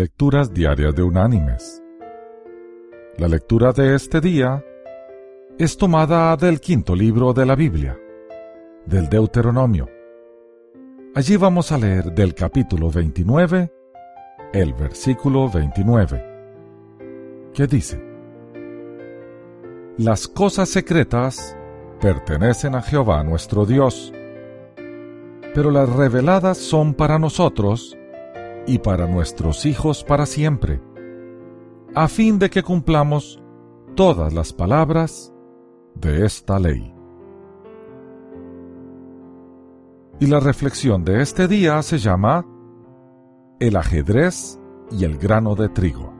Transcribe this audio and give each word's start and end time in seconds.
Lecturas 0.00 0.54
Diarias 0.54 0.94
de 0.94 1.02
Unánimes. 1.02 1.82
La 3.18 3.28
lectura 3.28 3.72
de 3.72 3.94
este 3.94 4.22
día 4.22 4.64
es 5.58 5.76
tomada 5.76 6.34
del 6.38 6.58
quinto 6.58 6.96
libro 6.96 7.34
de 7.34 7.44
la 7.44 7.54
Biblia, 7.54 7.98
del 8.86 9.10
Deuteronomio. 9.10 9.90
Allí 11.14 11.36
vamos 11.36 11.70
a 11.70 11.76
leer 11.76 12.14
del 12.14 12.34
capítulo 12.34 12.90
29, 12.90 13.70
el 14.54 14.72
versículo 14.72 15.50
29, 15.50 17.50
que 17.52 17.66
dice, 17.66 18.02
Las 19.98 20.28
cosas 20.28 20.70
secretas 20.70 21.58
pertenecen 22.00 22.74
a 22.74 22.80
Jehová 22.80 23.22
nuestro 23.22 23.66
Dios, 23.66 24.14
pero 25.54 25.70
las 25.70 25.90
reveladas 25.90 26.56
son 26.56 26.94
para 26.94 27.18
nosotros 27.18 27.98
y 28.66 28.78
para 28.78 29.06
nuestros 29.06 29.66
hijos 29.66 30.04
para 30.04 30.26
siempre, 30.26 30.80
a 31.94 32.08
fin 32.08 32.38
de 32.38 32.50
que 32.50 32.62
cumplamos 32.62 33.42
todas 33.94 34.32
las 34.32 34.52
palabras 34.52 35.32
de 35.94 36.24
esta 36.24 36.58
ley. 36.58 36.94
Y 40.20 40.26
la 40.26 40.40
reflexión 40.40 41.04
de 41.04 41.22
este 41.22 41.48
día 41.48 41.82
se 41.82 41.98
llama 41.98 42.46
El 43.58 43.76
ajedrez 43.76 44.58
y 44.90 45.04
el 45.04 45.16
grano 45.18 45.54
de 45.54 45.68
trigo. 45.68 46.12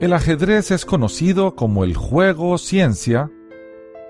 El 0.00 0.12
ajedrez 0.12 0.70
es 0.70 0.84
conocido 0.84 1.54
como 1.54 1.84
el 1.84 1.96
juego 1.96 2.58
ciencia 2.58 3.30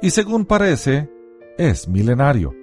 y 0.00 0.10
según 0.10 0.46
parece 0.46 1.10
es 1.58 1.88
milenario. 1.88 2.59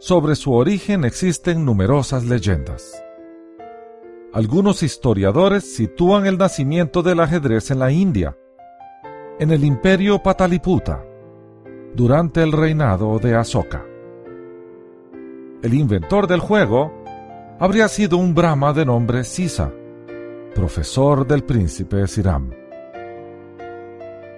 Sobre 0.00 0.36
su 0.36 0.52
origen 0.52 1.04
existen 1.04 1.64
numerosas 1.64 2.24
leyendas. 2.24 3.04
Algunos 4.32 4.84
historiadores 4.84 5.74
sitúan 5.74 6.24
el 6.24 6.38
nacimiento 6.38 7.02
del 7.02 7.18
ajedrez 7.18 7.72
en 7.72 7.80
la 7.80 7.90
India, 7.90 8.36
en 9.40 9.50
el 9.50 9.64
imperio 9.64 10.22
Pataliputa, 10.22 11.04
durante 11.94 12.44
el 12.44 12.52
reinado 12.52 13.18
de 13.18 13.34
Asoka. 13.34 13.84
El 15.64 15.74
inventor 15.74 16.28
del 16.28 16.38
juego 16.38 16.92
habría 17.58 17.88
sido 17.88 18.18
un 18.18 18.36
brahma 18.36 18.72
de 18.72 18.86
nombre 18.86 19.24
Sisa, 19.24 19.72
profesor 20.54 21.26
del 21.26 21.42
príncipe 21.42 22.06
Siram. 22.06 22.52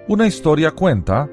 Una 0.07 0.25
historia 0.25 0.71
cuenta 0.71 1.29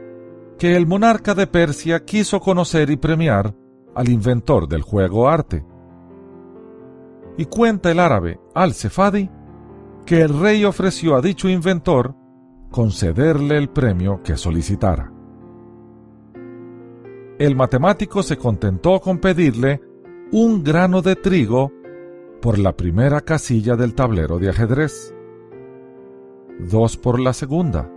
que 0.58 0.76
el 0.76 0.86
monarca 0.86 1.34
de 1.34 1.46
Persia 1.46 2.04
quiso 2.04 2.40
conocer 2.40 2.90
y 2.90 2.98
premiar 2.98 3.54
al 3.94 4.08
inventor 4.08 4.68
del 4.68 4.82
juego 4.82 5.28
arte. 5.28 5.64
Y 7.36 7.44
cuenta 7.46 7.90
el 7.90 8.00
árabe 8.00 8.40
Al-Sefadi 8.54 9.30
que 10.04 10.22
el 10.22 10.38
rey 10.40 10.64
ofreció 10.64 11.16
a 11.16 11.20
dicho 11.20 11.48
inventor 11.48 12.14
concederle 12.70 13.56
el 13.56 13.68
premio 13.68 14.22
que 14.22 14.36
solicitara. 14.36 15.12
El 17.38 17.54
matemático 17.54 18.22
se 18.22 18.36
contentó 18.36 19.00
con 19.00 19.18
pedirle 19.18 19.80
un 20.32 20.64
grano 20.64 21.02
de 21.02 21.14
trigo 21.14 21.72
por 22.40 22.58
la 22.58 22.76
primera 22.76 23.20
casilla 23.20 23.76
del 23.76 23.94
tablero 23.94 24.38
de 24.38 24.50
ajedrez, 24.50 25.14
dos 26.58 26.96
por 26.96 27.20
la 27.20 27.32
segunda, 27.32 27.90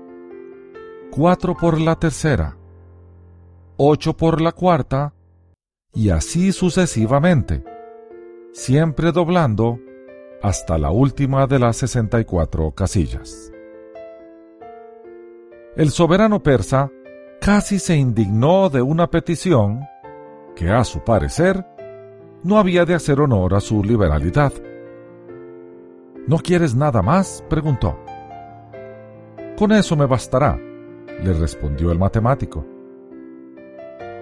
cuatro 1.11 1.55
por 1.55 1.79
la 1.79 1.95
tercera, 1.95 2.57
ocho 3.77 4.15
por 4.15 4.41
la 4.41 4.51
cuarta 4.51 5.13
y 5.93 6.09
así 6.09 6.51
sucesivamente, 6.51 7.63
siempre 8.53 9.11
doblando 9.11 9.79
hasta 10.41 10.77
la 10.77 10.91
última 10.91 11.47
de 11.47 11.59
las 11.59 11.77
64 11.77 12.71
casillas. 12.71 13.51
El 15.75 15.91
soberano 15.91 16.41
persa 16.41 16.89
casi 17.39 17.79
se 17.79 17.95
indignó 17.95 18.69
de 18.69 18.81
una 18.81 19.09
petición 19.09 19.81
que, 20.55 20.69
a 20.69 20.83
su 20.83 21.03
parecer, 21.03 21.65
no 22.43 22.57
había 22.57 22.85
de 22.85 22.95
hacer 22.95 23.19
honor 23.19 23.53
a 23.53 23.59
su 23.59 23.83
liberalidad. 23.83 24.53
¿No 26.27 26.37
quieres 26.37 26.75
nada 26.75 27.01
más? 27.01 27.43
preguntó. 27.49 27.97
Con 29.57 29.71
eso 29.71 29.95
me 29.95 30.05
bastará, 30.05 30.57
le 31.23 31.33
respondió 31.33 31.91
el 31.91 31.99
matemático 31.99 32.65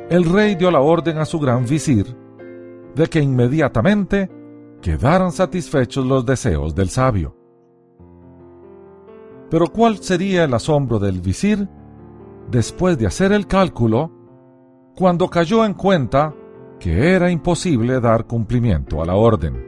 el 0.10 0.26
rey 0.26 0.56
dio 0.56 0.72
la 0.72 0.82
orden 0.82 1.20
a 1.20 1.26
su 1.26 1.40
gran 1.40 1.66
visir 1.66 2.18
de 2.96 3.08
que 3.08 3.20
inmediatamente 3.20 4.30
quedaran 4.82 5.32
satisfechos 5.32 6.06
los 6.06 6.26
deseos 6.26 6.74
del 6.74 6.90
sabio. 6.90 7.36
Pero 9.52 9.68
¿cuál 9.68 10.00
sería 10.00 10.44
el 10.46 10.54
asombro 10.54 10.98
del 10.98 11.22
visir 11.22 11.68
después 12.50 12.98
de 12.98 13.06
hacer 13.06 13.32
el 13.32 13.46
cálculo 13.46 14.12
cuando 14.96 15.30
cayó 15.30 15.64
en 15.64 15.76
cuenta 15.76 16.34
que 16.80 17.14
era 17.14 17.30
imposible 17.30 18.00
dar 18.00 18.26
cumplimiento 18.26 19.04
a 19.04 19.06
la 19.06 19.16
orden? 19.16 19.64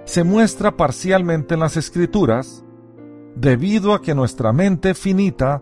se 0.06 0.24
muestra 0.24 0.78
parcialmente 0.78 1.56
en 1.56 1.60
las 1.60 1.76
escrituras 1.76 2.64
debido 3.36 3.94
a 3.94 4.02
que 4.02 4.16
nuestra 4.16 4.54
mente 4.54 4.94
finita 4.94 5.62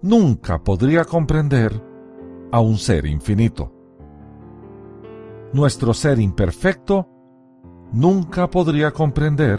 nunca 0.00 0.62
podría 0.62 1.04
comprender 1.04 1.82
a 2.52 2.60
un 2.60 2.78
ser 2.78 3.04
infinito. 3.04 3.72
Nuestro 5.52 5.92
ser 5.92 6.20
imperfecto 6.20 7.08
nunca 7.92 8.48
podría 8.48 8.92
comprender 8.92 9.58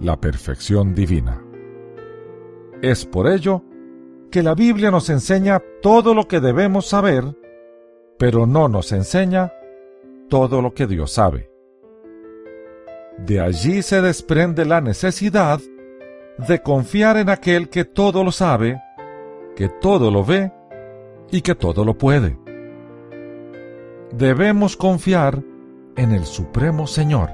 la 0.00 0.20
perfección 0.20 0.92
divina. 0.92 1.40
Es 2.82 3.06
por 3.06 3.28
ello 3.28 3.62
que 4.28 4.42
la 4.42 4.56
Biblia 4.56 4.90
nos 4.90 5.08
enseña 5.08 5.62
todo 5.82 6.14
lo 6.14 6.26
que 6.26 6.40
debemos 6.40 6.86
saber, 6.86 7.38
pero 8.18 8.44
no 8.46 8.68
nos 8.68 8.90
enseña 8.90 9.52
todo 10.28 10.62
lo 10.62 10.74
que 10.74 10.86
Dios 10.86 11.12
sabe. 11.12 11.50
De 13.18 13.40
allí 13.40 13.82
se 13.82 14.02
desprende 14.02 14.64
la 14.64 14.80
necesidad 14.80 15.60
de 16.38 16.62
confiar 16.62 17.16
en 17.16 17.28
aquel 17.28 17.68
que 17.68 17.84
todo 17.84 18.24
lo 18.24 18.32
sabe, 18.32 18.80
que 19.54 19.68
todo 19.68 20.10
lo 20.10 20.24
ve 20.24 20.52
y 21.30 21.40
que 21.42 21.54
todo 21.54 21.84
lo 21.84 21.96
puede. 21.96 22.38
Debemos 24.12 24.76
confiar 24.76 25.42
en 25.96 26.12
el 26.12 26.24
Supremo 26.24 26.86
Señor, 26.86 27.30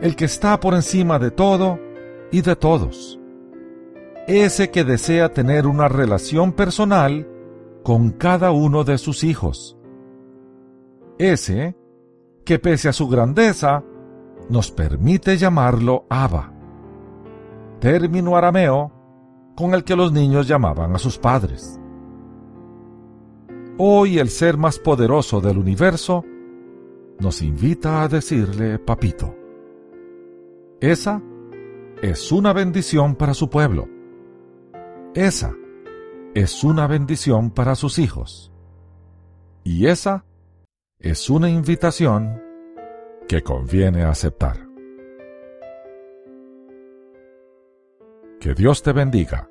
el 0.00 0.16
que 0.16 0.24
está 0.24 0.58
por 0.60 0.74
encima 0.74 1.18
de 1.18 1.30
todo 1.30 1.78
y 2.32 2.40
de 2.40 2.56
todos, 2.56 3.20
ese 4.26 4.70
que 4.70 4.84
desea 4.84 5.32
tener 5.32 5.66
una 5.66 5.88
relación 5.88 6.52
personal 6.52 7.28
con 7.82 8.10
cada 8.10 8.50
uno 8.50 8.84
de 8.84 8.96
sus 8.96 9.24
hijos, 9.24 9.76
ese 11.18 11.76
que 12.44 12.58
pese 12.58 12.88
a 12.88 12.92
su 12.92 13.08
grandeza 13.08 13.82
nos 14.48 14.70
permite 14.70 15.36
llamarlo 15.36 16.04
Abba, 16.08 16.52
término 17.80 18.36
arameo 18.36 18.92
con 19.56 19.74
el 19.74 19.84
que 19.84 19.96
los 19.96 20.12
niños 20.12 20.46
llamaban 20.46 20.94
a 20.94 20.98
sus 20.98 21.18
padres. 21.18 21.80
Hoy 23.78 24.18
el 24.18 24.28
ser 24.28 24.56
más 24.56 24.78
poderoso 24.78 25.40
del 25.40 25.58
universo 25.58 26.24
nos 27.18 27.42
invita 27.42 28.02
a 28.02 28.08
decirle 28.08 28.78
papito. 28.78 29.34
Esa 30.80 31.22
es 32.02 32.30
una 32.30 32.52
bendición 32.52 33.14
para 33.16 33.34
su 33.34 33.48
pueblo. 33.48 33.88
Esa 35.14 35.54
es 36.34 36.64
una 36.64 36.86
bendición 36.86 37.50
para 37.50 37.74
sus 37.74 37.98
hijos. 37.98 38.52
Y 39.62 39.86
esa 39.86 40.24
es 40.98 41.28
una 41.28 41.48
invitación 41.50 42.42
que 43.28 43.42
conviene 43.42 44.04
aceptar. 44.04 44.56
Que 48.40 48.54
Dios 48.54 48.82
te 48.82 48.92
bendiga. 48.92 49.50